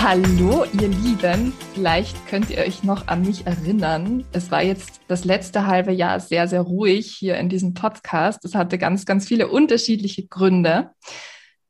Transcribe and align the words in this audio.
Hallo, 0.00 0.64
ihr 0.80 0.88
Lieben. 0.88 1.52
Vielleicht 1.74 2.26
könnt 2.28 2.50
ihr 2.50 2.58
euch 2.58 2.84
noch 2.84 3.08
an 3.08 3.22
mich 3.22 3.46
erinnern. 3.46 4.24
Es 4.32 4.50
war 4.50 4.62
jetzt 4.62 5.00
das 5.08 5.24
letzte 5.24 5.66
halbe 5.66 5.92
Jahr 5.92 6.20
sehr, 6.20 6.46
sehr 6.46 6.60
ruhig 6.60 7.14
hier 7.18 7.36
in 7.36 7.48
diesem 7.48 7.74
Podcast. 7.74 8.44
Es 8.44 8.54
hatte 8.54 8.78
ganz, 8.78 9.06
ganz 9.06 9.26
viele 9.26 9.48
unterschiedliche 9.48 10.26
Gründe. 10.28 10.90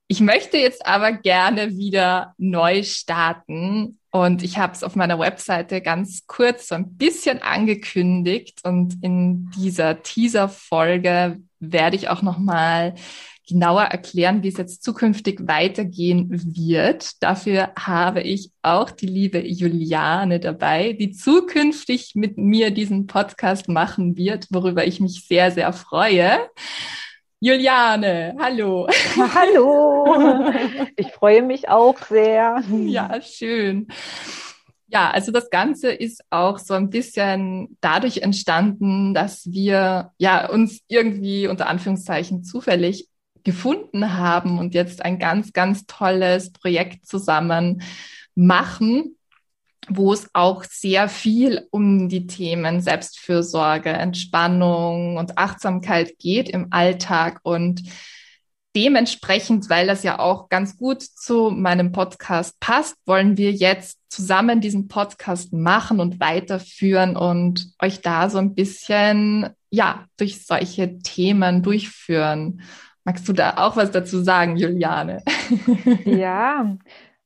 Ich 0.09 0.21
möchte 0.21 0.59
jetzt 0.59 0.87
aber 0.87 1.13
gerne 1.13 1.77
wieder 1.79 2.35
neu 2.37 2.83
starten 2.83 3.99
und 4.11 4.43
ich 4.43 4.59
habe 4.59 4.75
es 4.75 4.85
auf 4.85 4.95
meiner 4.95 5.19
Webseite 5.19 5.81
ganz 5.81 6.27
kurz 6.27 6.69
so 6.69 6.75
ein 6.75 6.97
bisschen 6.97 7.41
angekündigt 7.43 8.61
und 8.63 9.03
in 9.03 9.51
dieser 9.57 10.03
Teaser-Folge 10.03 11.41
werde 11.61 11.97
ich 11.97 12.09
auch 12.09 12.23
noch 12.23 12.39
mal 12.39 12.95
genauer 13.49 13.85
erklären, 13.85 14.43
wie 14.43 14.49
es 14.49 14.59
jetzt 14.59 14.85
zukünftig 14.85 15.41
weitergehen 15.49 16.29
wird. 16.31 17.23
Dafür 17.23 17.73
habe 17.79 18.21
ich 18.21 18.53
auch 18.63 18.91
die 18.91 19.07
liebe 19.07 19.41
Juliane 19.47 20.39
dabei, 20.39 20.93
die 20.93 21.13
zukünftig 21.13 22.13
mit 22.15 22.37
mir 22.37 22.71
diesen 22.71 23.07
Podcast 23.07 23.69
machen 23.69 24.17
wird, 24.17 24.47
worüber 24.51 24.87
ich 24.87 25.01
mich 25.01 25.27
sehr, 25.27 25.51
sehr 25.51 25.73
freue. 25.73 26.39
Juliane, 27.41 28.37
hallo. 28.39 28.87
Hallo. 29.17 30.53
Ich 30.97 31.09
freue 31.13 31.43
mich 31.43 31.69
auch 31.69 31.97
sehr. 32.07 32.63
Ja, 32.69 33.21
schön. 33.23 33.87
Ja, 34.89 35.11
also 35.11 35.31
das 35.31 35.49
Ganze 35.51 35.93
ist 35.93 36.23
auch 36.31 36.59
so 36.59 36.75
ein 36.75 36.91
bisschen 36.91 37.77
dadurch 37.81 38.19
entstanden, 38.19 39.15
dass 39.15 39.51
wir 39.53 40.13
ja 40.19 40.49
uns 40.49 40.81
irgendwie 40.89 41.47
unter 41.47 41.69
Anführungszeichen 41.69 42.43
zufällig 42.43 43.09
gefunden 43.49 44.15
haben 44.19 44.59
und 44.59 44.75
jetzt 44.75 45.03
ein 45.03 45.19
ganz, 45.19 45.55
ganz 45.55 45.87
tolles 45.87 46.53
Projekt 46.53 47.07
zusammen 47.07 47.81
machen, 48.35 49.17
wo 49.89 50.13
es 50.13 50.29
auch 50.35 50.65
sehr 50.65 51.09
viel 51.09 51.67
um 51.71 52.11
die 52.11 52.27
Themen 52.27 52.83
Selbstfürsorge, 52.83 53.89
Entspannung 53.89 55.17
und 55.17 55.39
Achtsamkeit 55.39 56.19
geht 56.19 56.51
im 56.51 56.67
Alltag 56.71 57.41
und 57.43 57.83
dementsprechend, 58.77 59.71
weil 59.71 59.87
das 59.87 60.03
ja 60.03 60.19
auch 60.19 60.51
ganz 60.51 60.77
gut 60.77 61.03
zu 61.03 61.51
meinem 61.51 61.91
Podcast 61.91 62.61
passt, 62.61 62.97
wollen 63.07 63.39
wir 63.39 63.53
jetzt 63.53 63.99
zusammen 64.11 64.61
diesen 64.61 64.89
Podcast 64.89 65.55
machen 65.55 66.01
und 66.01 66.21
weiterführen 66.21 67.17
und 67.17 67.73
euch 67.81 68.03
da 68.03 68.29
so 68.29 68.37
ein 68.37 68.55
bisschen, 68.55 69.49
ja, 69.71 70.05
durch 70.19 70.45
solche 70.45 70.99
Themen 70.99 71.63
durchführen. 71.63 72.61
Magst 73.09 73.27
du 73.27 73.33
da 73.33 73.55
auch 73.57 73.75
was 73.75 73.91
dazu 73.91 74.23
sagen, 74.23 74.57
Juliane? 74.59 75.23
Ja, 76.05 76.77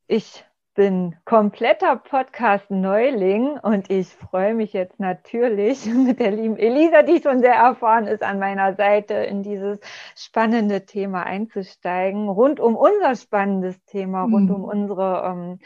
ich 0.07 0.45
bin 0.77 1.17
kompletter 1.25 1.97
Podcast-Neuling 1.97 3.59
und 3.59 3.91
ich 3.91 4.07
freue 4.07 4.55
mich 4.55 4.73
jetzt 4.75 5.01
natürlich 5.01 5.85
mit 5.93 6.21
der 6.21 6.31
lieben 6.31 6.57
Elisa, 6.57 7.03
die 7.03 7.21
schon 7.21 7.41
sehr 7.41 7.55
erfahren 7.55 8.07
ist, 8.07 8.23
an 8.23 8.39
meiner 8.39 8.77
Seite 8.77 9.15
in 9.15 9.43
dieses 9.43 9.81
spannende 10.15 10.87
Thema 10.87 11.25
einzusteigen, 11.25 12.29
rund 12.29 12.61
um 12.61 12.77
unser 12.77 13.17
spannendes 13.17 13.85
Thema, 13.85 14.23
rund 14.23 14.53
um 14.53 14.61
mhm. 14.61 14.69
unsere 14.69 15.25
ähm, 15.27 15.59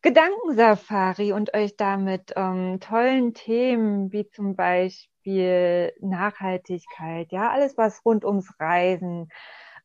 Gedankensafari 0.00 1.34
und 1.34 1.52
euch 1.52 1.76
damit 1.76 2.32
ähm, 2.36 2.80
tollen 2.80 3.34
Themen 3.34 4.12
wie 4.12 4.30
zum 4.30 4.56
Beispiel 4.56 5.17
Nachhaltigkeit, 6.00 7.32
ja, 7.32 7.50
alles 7.50 7.76
was 7.76 8.04
rund 8.04 8.24
ums 8.24 8.52
Reisen, 8.58 9.28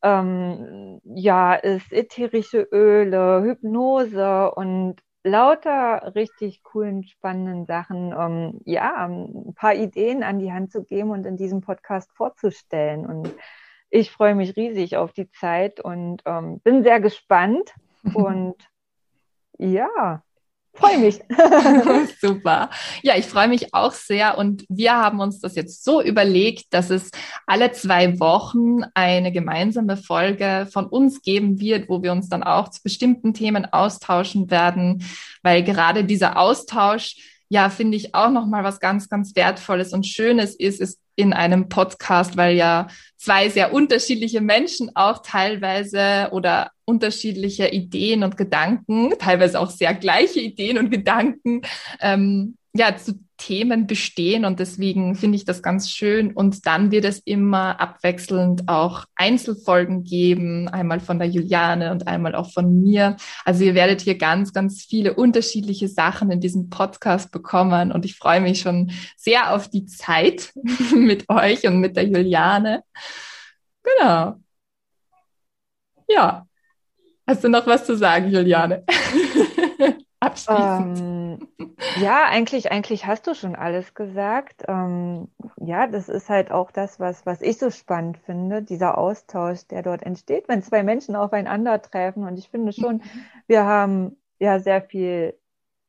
ähm, 0.03 1.01
ja, 1.05 1.55
ist 1.55 1.91
ätherische 1.93 2.67
Öle, 2.71 3.41
Hypnose 3.43 4.51
und 4.51 4.97
lauter 5.23 6.13
richtig 6.15 6.63
coolen, 6.63 7.03
spannenden 7.05 7.65
Sachen, 7.65 8.13
ähm, 8.17 8.59
ja, 8.65 9.07
ein 9.07 9.53
paar 9.55 9.73
Ideen 9.73 10.21
an 10.23 10.39
die 10.39 10.51
Hand 10.51 10.71
zu 10.71 10.83
geben 10.83 11.11
und 11.11 11.25
in 11.25 11.37
diesem 11.37 11.61
Podcast 11.61 12.11
vorzustellen. 12.13 13.05
Und 13.05 13.33
ich 13.89 14.11
freue 14.11 14.35
mich 14.35 14.57
riesig 14.57 14.97
auf 14.97 15.13
die 15.13 15.31
Zeit 15.31 15.79
und 15.79 16.21
ähm, 16.25 16.59
bin 16.59 16.83
sehr 16.83 16.99
gespannt. 16.99 17.73
und 18.13 18.55
ja, 19.57 20.21
freue 20.73 20.97
mich. 20.97 21.19
Super. 22.21 22.69
Ja, 23.01 23.15
ich 23.15 23.25
freue 23.25 23.47
mich 23.47 23.73
auch 23.73 23.93
sehr. 23.93 24.37
Und 24.37 24.65
wir 24.69 24.93
haben 24.93 25.19
uns 25.19 25.39
das 25.39 25.55
jetzt 25.55 25.83
so 25.83 26.01
überlegt, 26.01 26.73
dass 26.73 26.89
es 26.89 27.09
alle 27.45 27.71
zwei 27.71 28.19
Wochen 28.19 28.83
eine 28.93 29.31
gemeinsame 29.31 29.97
Folge 29.97 30.67
von 30.71 30.85
uns 30.85 31.21
geben 31.21 31.59
wird, 31.59 31.89
wo 31.89 32.01
wir 32.01 32.11
uns 32.11 32.29
dann 32.29 32.43
auch 32.43 32.69
zu 32.69 32.81
bestimmten 32.83 33.33
Themen 33.33 33.65
austauschen 33.65 34.49
werden, 34.49 35.03
weil 35.41 35.63
gerade 35.63 36.03
dieser 36.03 36.37
Austausch 36.37 37.15
ja, 37.49 37.69
finde 37.69 37.97
ich 37.97 38.15
auch 38.15 38.31
nochmal 38.31 38.63
was 38.63 38.79
ganz, 38.79 39.09
ganz 39.09 39.35
Wertvolles 39.35 39.93
und 39.93 40.07
Schönes 40.07 40.55
ist, 40.55 40.81
ist 40.81 40.99
in 41.15 41.33
einem 41.33 41.69
Podcast, 41.69 42.37
weil 42.37 42.55
ja 42.55 42.87
zwei 43.17 43.49
sehr 43.49 43.73
unterschiedliche 43.73 44.41
Menschen 44.41 44.91
auch 44.95 45.21
teilweise 45.21 46.29
oder 46.31 46.71
unterschiedliche 46.85 47.67
Ideen 47.69 48.23
und 48.23 48.37
Gedanken, 48.37 49.13
teilweise 49.19 49.59
auch 49.59 49.69
sehr 49.69 49.93
gleiche 49.93 50.39
Ideen 50.39 50.77
und 50.77 50.89
Gedanken, 50.89 51.61
ähm, 52.01 52.57
ja, 52.75 52.95
zu 52.97 53.19
Themen 53.37 53.87
bestehen 53.87 54.45
und 54.45 54.59
deswegen 54.59 55.15
finde 55.15 55.35
ich 55.35 55.45
das 55.45 55.61
ganz 55.61 55.91
schön. 55.91 56.33
Und 56.33 56.65
dann 56.65 56.91
wird 56.91 57.05
es 57.05 57.19
immer 57.19 57.79
abwechselnd 57.79 58.67
auch 58.67 59.05
Einzelfolgen 59.15 60.03
geben, 60.03 60.69
einmal 60.69 60.99
von 60.99 61.19
der 61.19 61.27
Juliane 61.27 61.91
und 61.91 62.07
einmal 62.07 62.35
auch 62.35 62.51
von 62.51 62.81
mir. 62.81 63.17
Also 63.45 63.63
ihr 63.63 63.75
werdet 63.75 64.01
hier 64.01 64.17
ganz, 64.17 64.53
ganz 64.53 64.83
viele 64.83 65.13
unterschiedliche 65.13 65.87
Sachen 65.87 66.31
in 66.31 66.39
diesem 66.39 66.69
Podcast 66.69 67.31
bekommen 67.31 67.91
und 67.91 68.05
ich 68.05 68.15
freue 68.15 68.41
mich 68.41 68.61
schon 68.61 68.91
sehr 69.17 69.53
auf 69.53 69.67
die 69.69 69.85
Zeit 69.85 70.53
mit 70.95 71.29
euch 71.29 71.67
und 71.67 71.79
mit 71.79 71.95
der 71.95 72.05
Juliane. 72.05 72.83
Genau. 73.83 74.35
Ja. 76.07 76.47
Hast 77.27 77.43
du 77.43 77.49
noch 77.49 77.67
was 77.67 77.85
zu 77.85 77.95
sagen, 77.95 78.31
Juliane? 78.31 78.83
Abschließend. 80.23 80.99
Ähm, 80.99 81.47
ja, 81.97 82.25
eigentlich, 82.25 82.71
eigentlich 82.71 83.05
hast 83.05 83.27
du 83.27 83.33
schon 83.33 83.55
alles 83.55 83.93
gesagt. 83.93 84.63
Ähm, 84.67 85.27
ja, 85.57 85.87
das 85.87 86.07
ist 86.07 86.29
halt 86.29 86.49
auch 86.51 86.71
das, 86.71 86.99
was, 86.99 87.25
was 87.25 87.41
ich 87.41 87.57
so 87.57 87.69
spannend 87.69 88.17
finde, 88.19 88.61
dieser 88.61 88.97
Austausch, 88.97 89.67
der 89.67 89.83
dort 89.83 90.03
entsteht, 90.03 90.47
wenn 90.47 90.61
zwei 90.61 90.83
Menschen 90.83 91.15
aufeinandertreffen. 91.15 92.23
Und 92.23 92.37
ich 92.37 92.49
finde 92.49 92.71
schon, 92.71 92.97
mhm. 92.97 93.25
wir 93.47 93.65
haben 93.65 94.15
ja 94.39 94.59
sehr 94.59 94.81
viel 94.81 95.37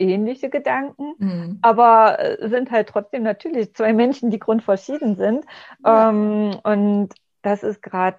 ähnliche 0.00 0.50
Gedanken, 0.50 1.14
mhm. 1.18 1.58
aber 1.62 2.18
äh, 2.18 2.48
sind 2.48 2.72
halt 2.72 2.88
trotzdem 2.88 3.22
natürlich 3.22 3.72
zwei 3.74 3.92
Menschen, 3.92 4.30
die 4.30 4.40
grundverschieden 4.40 5.14
sind. 5.16 5.44
Ja. 5.84 6.10
Ähm, 6.10 6.56
und 6.64 7.10
das 7.42 7.62
ist 7.62 7.82
gerade 7.82 8.16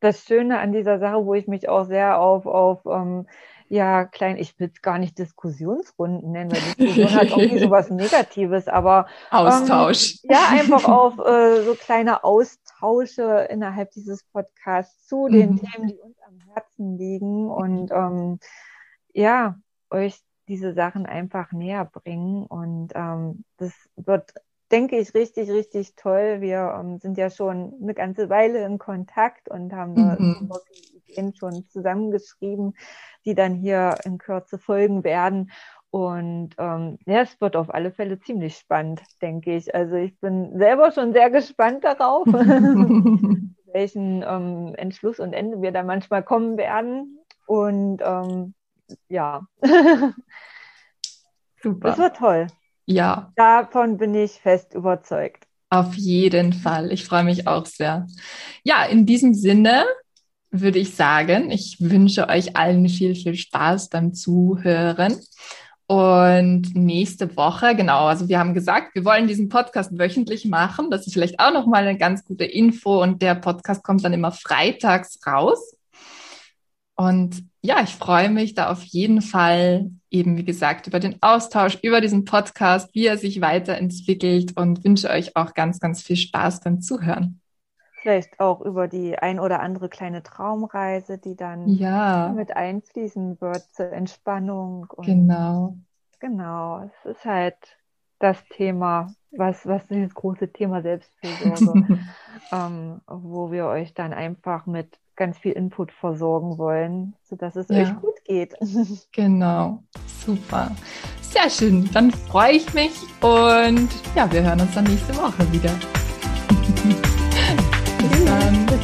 das 0.00 0.24
Schöne 0.24 0.58
an 0.60 0.72
dieser 0.72 0.98
Sache, 0.98 1.26
wo 1.26 1.34
ich 1.34 1.46
mich 1.46 1.68
auch 1.68 1.84
sehr 1.84 2.20
auf, 2.20 2.46
auf 2.46 2.86
ähm, 2.86 3.26
ja, 3.68 4.06
klein, 4.06 4.36
ich 4.38 4.58
will 4.58 4.70
es 4.74 4.80
gar 4.80 4.98
nicht 4.98 5.18
Diskussionsrunden 5.18 6.32
nennen, 6.32 6.50
weil 6.50 6.60
Diskussion 6.78 7.14
hat 7.14 7.30
irgendwie 7.30 7.58
sowas 7.58 7.90
Negatives, 7.90 8.68
aber 8.68 9.06
Austausch. 9.30 10.20
Ähm, 10.24 10.30
ja, 10.32 10.48
einfach 10.48 10.84
auf 10.88 11.18
äh, 11.18 11.62
so 11.62 11.74
kleine 11.74 12.24
Austausche 12.24 13.46
innerhalb 13.50 13.90
dieses 13.92 14.24
Podcasts 14.24 15.06
zu 15.06 15.28
den 15.28 15.52
mhm. 15.52 15.60
Themen, 15.60 15.88
die 15.88 15.98
uns 15.98 16.16
am 16.26 16.38
Herzen 16.54 16.96
liegen 16.96 17.50
und 17.50 17.90
ähm, 17.92 18.38
ja, 19.12 19.56
euch 19.90 20.18
diese 20.48 20.72
Sachen 20.72 21.06
einfach 21.06 21.52
näher 21.52 21.84
bringen. 21.84 22.46
Und 22.46 22.92
ähm, 22.94 23.44
das 23.58 23.72
wird, 23.96 24.32
denke 24.70 24.98
ich, 24.98 25.14
richtig, 25.14 25.50
richtig 25.50 25.94
toll. 25.94 26.40
Wir 26.40 26.74
ähm, 26.78 26.98
sind 26.98 27.18
ja 27.18 27.30
schon 27.30 27.74
eine 27.80 27.94
ganze 27.94 28.30
Weile 28.30 28.64
in 28.64 28.78
Kontakt 28.78 29.48
und 29.50 29.72
haben 29.72 29.92
mhm. 29.92 30.50
Ideen 31.08 31.34
schon 31.34 31.66
zusammengeschrieben, 31.68 32.74
die 33.24 33.34
dann 33.34 33.54
hier 33.54 33.96
in 34.04 34.18
Kürze 34.18 34.58
folgen 34.58 35.04
werden. 35.04 35.50
Und 35.90 36.50
ähm, 36.58 36.98
ja, 37.06 37.22
es 37.22 37.40
wird 37.40 37.56
auf 37.56 37.72
alle 37.72 37.92
Fälle 37.92 38.20
ziemlich 38.20 38.56
spannend, 38.58 39.00
denke 39.22 39.56
ich. 39.56 39.74
Also 39.74 39.94
ich 39.96 40.18
bin 40.20 40.58
selber 40.58 40.92
schon 40.92 41.12
sehr 41.12 41.30
gespannt 41.30 41.84
darauf, 41.84 42.26
welchen 43.72 44.22
ähm, 44.22 44.74
Entschluss 44.76 45.18
und 45.18 45.32
Ende 45.32 45.62
wir 45.62 45.72
da 45.72 45.82
manchmal 45.82 46.22
kommen 46.22 46.58
werden. 46.58 47.18
Und 47.46 48.02
ähm, 48.04 48.54
ja, 49.08 49.46
super. 51.62 51.88
Das 51.88 51.98
wird 51.98 52.16
toll. 52.16 52.48
Ja. 52.84 53.32
Davon 53.36 53.96
bin 53.96 54.14
ich 54.14 54.32
fest 54.32 54.74
überzeugt. 54.74 55.46
Auf 55.70 55.94
jeden 55.94 56.52
Fall. 56.54 56.92
Ich 56.92 57.04
freue 57.04 57.24
mich 57.24 57.46
auch 57.46 57.66
sehr. 57.66 58.06
Ja, 58.62 58.84
in 58.84 59.04
diesem 59.04 59.34
Sinne 59.34 59.84
würde 60.50 60.78
ich 60.78 60.94
sagen. 60.94 61.50
Ich 61.50 61.78
wünsche 61.80 62.28
euch 62.28 62.56
allen 62.56 62.88
viel, 62.88 63.14
viel 63.14 63.34
Spaß 63.34 63.88
beim 63.88 64.14
Zuhören. 64.14 65.16
Und 65.86 66.74
nächste 66.74 67.34
Woche, 67.34 67.74
genau, 67.74 68.08
also 68.08 68.28
wir 68.28 68.38
haben 68.38 68.52
gesagt, 68.52 68.94
wir 68.94 69.06
wollen 69.06 69.26
diesen 69.26 69.48
Podcast 69.48 69.98
wöchentlich 69.98 70.44
machen. 70.44 70.90
Das 70.90 71.06
ist 71.06 71.14
vielleicht 71.14 71.40
auch 71.40 71.50
nochmal 71.50 71.86
eine 71.86 71.96
ganz 71.96 72.24
gute 72.24 72.44
Info 72.44 73.02
und 73.02 73.22
der 73.22 73.34
Podcast 73.34 73.82
kommt 73.82 74.04
dann 74.04 74.12
immer 74.12 74.30
freitags 74.30 75.18
raus. 75.26 75.74
Und 76.94 77.42
ja, 77.62 77.80
ich 77.82 77.94
freue 77.94 78.28
mich 78.28 78.54
da 78.54 78.70
auf 78.70 78.82
jeden 78.82 79.22
Fall 79.22 79.90
eben, 80.10 80.36
wie 80.36 80.44
gesagt, 80.44 80.86
über 80.86 81.00
den 81.00 81.22
Austausch, 81.22 81.78
über 81.82 82.02
diesen 82.02 82.26
Podcast, 82.26 82.94
wie 82.94 83.06
er 83.06 83.16
sich 83.16 83.40
weiterentwickelt 83.40 84.58
und 84.58 84.84
wünsche 84.84 85.08
euch 85.08 85.36
auch 85.36 85.54
ganz, 85.54 85.80
ganz 85.80 86.02
viel 86.02 86.16
Spaß 86.16 86.60
beim 86.60 86.82
Zuhören. 86.82 87.40
Vielleicht 88.00 88.38
auch 88.38 88.60
über 88.60 88.86
die 88.88 89.18
ein 89.18 89.40
oder 89.40 89.60
andere 89.60 89.88
kleine 89.88 90.22
Traumreise, 90.22 91.18
die 91.18 91.34
dann 91.34 91.68
ja. 91.68 92.32
mit 92.34 92.56
einfließen 92.56 93.40
wird 93.40 93.62
zur 93.72 93.92
Entspannung. 93.92 94.86
Und 94.94 95.06
genau. 95.06 95.76
Genau, 96.20 96.82
es 96.82 97.10
ist 97.10 97.24
halt 97.24 97.56
das 98.18 98.36
Thema, 98.50 99.12
was, 99.30 99.66
was 99.66 99.82
das 99.88 100.14
große 100.14 100.52
Thema 100.52 100.82
Selbstfürsorge, 100.82 102.00
ähm, 102.52 103.00
wo 103.06 103.50
wir 103.50 103.66
euch 103.66 103.94
dann 103.94 104.12
einfach 104.12 104.66
mit 104.66 104.98
ganz 105.16 105.38
viel 105.38 105.52
Input 105.52 105.92
versorgen 105.92 106.58
wollen, 106.58 107.14
sodass 107.24 107.56
es 107.56 107.68
ja. 107.68 107.82
euch 107.82 108.00
gut 108.00 108.24
geht. 108.24 108.54
Genau, 109.12 109.82
super. 110.24 110.70
Sehr 111.20 111.50
schön, 111.50 111.88
dann 111.92 112.10
freue 112.10 112.52
ich 112.52 112.72
mich 112.72 112.92
und 113.20 113.88
ja, 114.14 114.30
wir 114.32 114.42
hören 114.42 114.60
uns 114.60 114.74
dann 114.74 114.84
nächste 114.84 115.14
Woche 115.16 115.52
wieder. 115.52 115.72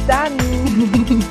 Bis 0.05 0.15
dann. 0.15 0.37
Bis 0.37 1.09
dann. 1.09 1.24